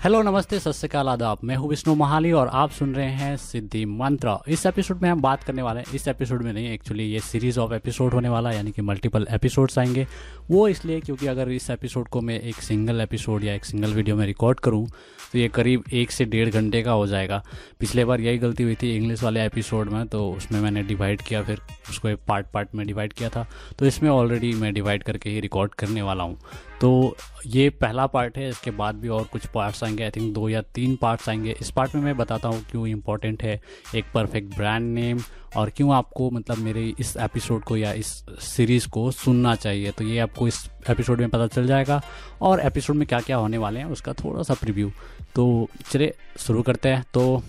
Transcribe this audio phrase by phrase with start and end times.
[0.00, 3.84] Hello नमस्ते, सत श्रीकाल, आदाब। मैं हूँ विष्णु महाली और आप सुन रहे हैं सिद्धि
[3.84, 7.20] मंत्र। इस एपिसोड में हम बात करने वाले हैं। इस एपिसोड में नहीं एक्चुअली ये
[7.20, 10.06] सीरीज़ ऑफ़ एपिसोड होने वाला है, यानी कि मल्टीपल एपिसोड्स आएँगे।
[10.50, 14.16] वो इसलिए क्योंकि अगर इस एपिसोड को मैं एक सिंगल एपिसोड या एक सिंगल वीडियो
[14.16, 14.86] में रिकॉर्ड करूँ
[15.32, 17.42] तो ये करीब एक से डेढ़ घंटे का हो जाएगा।
[17.80, 21.42] पिछले बार यही गलती हुई थी इंग्लिश वाले एपिसोड में तो उसमें मैंने डिवाइड किया,
[21.42, 21.60] फिर
[21.90, 23.46] उसको एक पार्ट पार्ट में डिवाइड किया था।
[23.78, 26.38] तो इसमें ऑलरेडी मैं डिवाइड करके ही रिकॉर्ड करने वाला हूँ।
[26.80, 27.16] तो
[27.46, 30.60] ये पहला पार्ट है, इसके बाद भी और कुछ पार्ट्स आएँगे। आई थिंक दो या
[30.74, 33.60] तीन पार्ट्स आएँगे। इस पार्ट में मैं बताता हूँ क्यों इम्पोर्टेंट है
[33.96, 35.20] एक परफेक्ट ब्रांड नेम
[35.56, 38.06] और क्यों आपको मतलब मेरे इस एपिसोड को या इस
[38.40, 42.00] सीरीज़ को सुनना चाहिए। तो ये आपको इस एपिसोड में पता चल जाएगा
[42.42, 44.90] और एपिसोड में क्या क्या होने वाले हैं उसका थोड़ा सा प्रिव्यू
[45.34, 47.42] तो चलिए, शुरू करते हैं। तो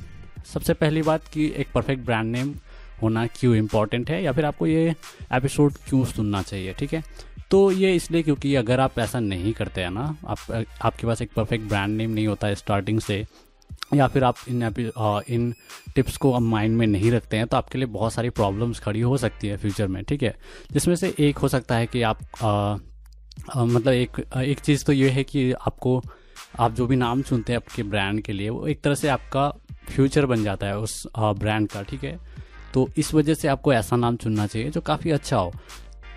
[0.54, 2.54] सबसे पहली बात कि एक परफेक्ट ब्रांड नेम
[3.02, 4.96] होना क्यों इंपॉर्टेंट है या फिर आपको ये
[5.34, 7.04] एपिसोड क्यों सुनना चाहिए, ठीक है?
[7.52, 11.32] तो ये इसलिए क्योंकि अगर आप ऐसा नहीं करते हैं ना आप आपके पास एक
[11.36, 13.26] परफेक्ट ब्रांड नेम नहीं होता है स्टार्टिंग से
[13.94, 14.74] या फिर आप इन
[15.30, 15.54] इन
[15.96, 19.02] टिप्स को अब माइंड में नहीं रखते हैं तो आपके लिए बहुत सारी प्रॉब्लम्स खड़ी
[19.02, 20.38] हो सकती है फ्यूचर में ठीक है?
[20.72, 22.78] जिसमें से एक हो सकता है कि आप आ,
[23.62, 26.02] आ, मतलब एक एक चीज़ तो ये है कि आपको
[26.60, 29.50] आप जो भी नाम चुनते हैं आपके ब्रांड के लिए वो एक तरह से आपका
[29.90, 32.20] फ्यूचर बन जाता है उस ब्रांड का ठीक है?
[32.74, 35.54] तो इस वजह से आपको ऐसा नाम चुनना चाहिए जो काफ़ी अच्छा हो।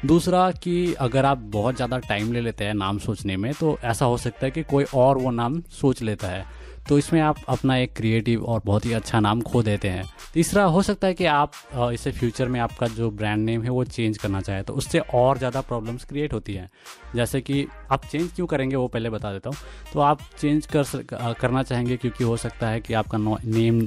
[0.05, 4.05] दूसरा कि अगर आप बहुत ज़्यादा टाइम ले लेते हैं नाम सोचने में तो ऐसा
[4.05, 6.45] हो सकता है कि कोई और वो नाम सोच लेता है।
[6.89, 10.65] तो इसमें आप अपना एक क्रिएटिव और बहुत ही अच्छा नाम खो देते हैं। तीसरा,
[10.65, 11.53] हो सकता है कि आप
[11.93, 15.39] इसे फ्यूचर में आपका जो ब्रांड नेम है वो चेंज करना चाहें तो उससे और
[15.39, 16.69] ज़्यादा प्रॉब्लम्स क्रिएट होती हैं।
[17.15, 21.35] जैसे कि आप चेंज क्यों करेंगे वो पहले बता देता हूँ। तो आप चेंज कर
[21.35, 23.87] करना चाहेंगे क्योंकि हो सकता है कि आपका नेम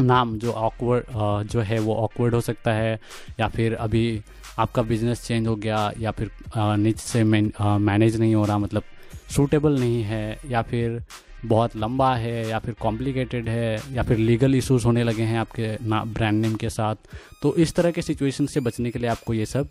[0.00, 2.98] नाम जो ऑकवर्ड जो है वो ऑकवर्ड हो सकता है,
[3.40, 4.22] या फिर अभी
[4.58, 8.82] आपका बिज़नेस चेंज हो गया, या फिर निच से मैनेज नहीं हो रहा मतलब
[9.30, 11.02] सूटेबल नहीं है, या फिर
[11.44, 15.76] बहुत लंबा है, या फिर कॉम्प्लिकेटेड है, या फिर लीगल इश्यूज़ होने लगे हैं आपके
[15.82, 16.96] ना ब्रांड नेम के साथ
[17.42, 19.68] तो इस तरह के सिचुएशन से बचने के लिए आपको ये सब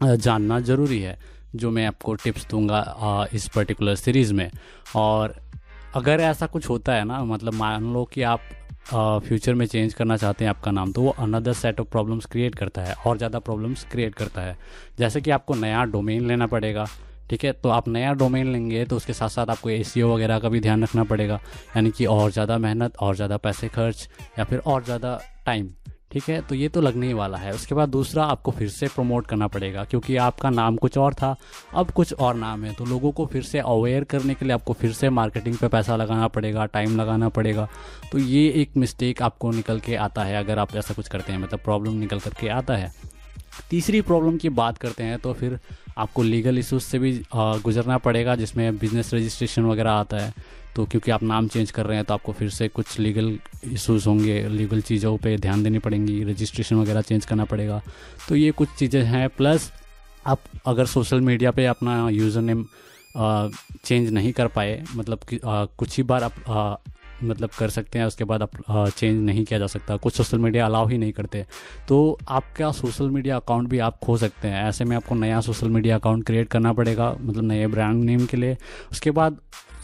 [0.00, 1.18] जानना ज़रूरी है,
[1.54, 4.50] जो मैं आपको टिप्स दूँगा इस पर्टिकुलर सीरीज़ में।
[4.96, 5.34] और
[5.96, 8.40] अगर ऐसा कुछ होता है ना मतलब मान लो कि आप
[8.86, 12.54] फ्यूचर में चेंज करना चाहते हैं आपका नाम तो वो another set of problems create
[12.54, 14.56] करता है, और ज़्यादा प्रॉब्लम्स क्रिएट करता है।
[14.98, 16.86] जैसे कि आपको नया डोमेन लेना पड़ेगा,
[17.30, 17.52] ठीक है?
[17.52, 20.82] तो आप नया डोमेन लेंगे तो उसके साथ साथ आपको ए वगैरह का भी ध्यान
[20.82, 21.40] रखना पड़ेगा,
[21.76, 25.68] यानी कि और ज़्यादा मेहनत, और ज़्यादा पैसे खर्च, या फिर और ज़्यादा टाइम
[26.12, 26.40] ठीक है?
[26.40, 29.46] तो ये तो लगने ही वाला है। उसके बाद दूसरा आपको फिर से प्रमोट करना
[29.46, 31.34] पड़ेगा, क्योंकि आपका नाम कुछ और था,
[31.74, 34.72] अब कुछ और नाम है। तो लोगों को फिर से अवेयर करने के लिए आपको
[34.72, 37.68] फिर से मार्केटिंग पे पैसा लगाना पड़ेगा टाइम लगाना पड़ेगा।
[38.12, 41.38] तो ये एक मिस्टेक आपको निकल के आता है, अगर आप ऐसा कुछ करते हैं
[41.38, 42.92] मतलब प्रॉब्लम निकल करके आता है।
[43.70, 45.58] तीसरी प्रॉब्लम की बात करते हैं तो फिर
[45.98, 50.32] आपको लीगल इशूज़ से भी गुजरना पड़ेगा, जिसमें बिज़नेस रजिस्ट्रेशन वगैरह आता है।
[50.76, 54.08] तो क्योंकि आप नाम चेंज कर रहे हैं तो आपको फिर से कुछ लीगल इशूज़
[54.08, 57.80] होंगे लीगल चीज़ों पे ध्यान देनी पड़ेंगी रजिस्ट्रेशन वगैरह चेंज करना पड़ेगा।
[58.28, 59.70] तो ये कुछ चीज़ें हैं प्लस
[60.26, 62.64] आप अगर सोशल मीडिया पे अपना यूज़र नेम
[63.84, 66.74] चेंज नहीं कर पाए मतलब कि आ, कुछ ही बार आप आ,
[67.22, 68.50] मतलब कर सकते हैं उसके बाद आप
[68.88, 71.44] चेंज नहीं किया जा सकता। कुछ सोशल मीडिया अलाउ ही नहीं करते।
[71.88, 75.68] तो आपका सोशल मीडिया अकाउंट भी आप खो सकते हैं। ऐसे में आपको नया सोशल
[75.68, 78.56] मीडिया अकाउंट क्रिएट करना पड़ेगा मतलब नए ब्रांड नेम के लिए।
[78.92, 79.38] उसके बाद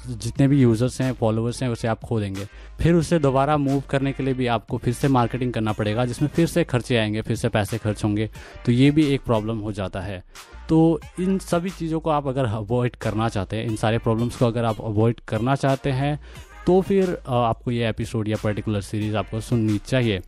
[0.07, 2.45] जितने भी यूज़र्स हैं फॉलोअर्स हैं, उसे आप खो देंगे।
[2.81, 6.29] फिर उसे दोबारा मूव करने के लिए भी आपको फिर से मार्केटिंग करना पड़ेगा, जिसमें
[6.29, 8.31] फिर से खर्चे आएँगे, फिर से पैसे खर्च होंगे।
[8.67, 10.23] तो ये भी एक प्रॉब्लम हो जाता है।
[10.69, 14.47] तो इन सभी चीज़ों को आप अगर अवॉइड करना चाहते हैं, इन सारे प्रॉब्लम्स को
[14.47, 16.19] अगर आप अवॉइड करना चाहते हैं
[16.67, 20.21] तो फिर आपको ये एपिसोड या पर्टिकुलर सीरीज़ आपको सुननी चाहिए।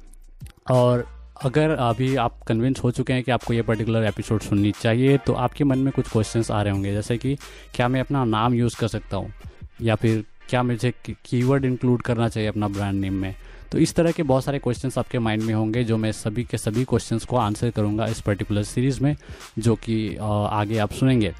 [0.71, 1.07] और
[1.43, 5.33] अगर अभी आप कन्विंस हो चुके हैं कि आपको ये पर्टिकुलर एपिसोड सुननी चाहिए तो
[5.33, 7.37] आपके मन में कुछ क्वेश्चंस आ रहे होंगे, जैसे कि,
[7.75, 9.33] क्या मैं अपना नाम यूज़ कर सकता हूँ?
[9.83, 13.35] या फिर क्या मुझे कीवर्ड इंक्लूड करना चाहिए अपना ब्रांड नेम में?
[13.73, 16.59] तो इस तरह के बहुत सारे क्वेश्चंस आपके माइंड में होंगे जो मैं सभी के
[16.59, 19.17] सभी क्वेश्चंस को आंसर करूँगा इस पर्टिकुलर सीरीज़ में,
[19.59, 21.33] जो कि आगे आप सुनेंगे।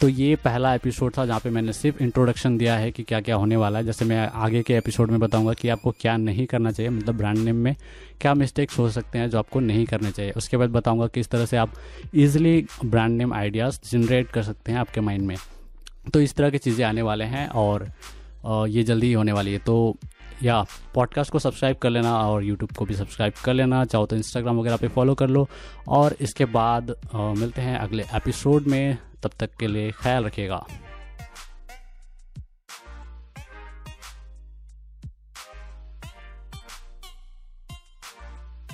[0.00, 3.36] तो ये पहला एपिसोड था जहाँ पे मैंने सिर्फ़ इंट्रोडक्शन दिया है कि क्या क्या
[3.36, 6.72] होने वाला है। जैसे मैं आगे के एपिसोड में बताऊँगा कि आपको क्या नहीं करना
[6.72, 7.74] चाहिए मतलब ब्रांड नेम में
[8.20, 11.46] क्या मिस्टेक्स हो सकते हैं जो आपको नहीं करने चाहिए। उसके बाद बताऊँगा किस तरह
[11.46, 11.74] से आप
[12.14, 15.36] easily brand name ideas generate कर सकते हैं आपके माइंड में।
[16.04, 17.88] तो इस तरह की चीज़ें आने वाले हैं और
[18.68, 19.96] ये जल्दी ही होने वाली है। तो
[20.42, 20.64] या
[20.94, 24.58] पॉडकास्ट को सब्सक्राइब कर लेना और यूट्यूब को भी सब्सक्राइब कर लेना। चाहो तो इंस्टाग्राम
[24.58, 25.48] वगैरह पे फॉलो कर लो।
[25.88, 30.64] और इसके बाद मिलते हैं अगले एपिसोड में। तब तक के लिए ख्याल रखिएगा।